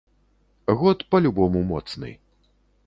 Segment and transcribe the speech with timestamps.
[0.83, 2.11] Год па любому моцны.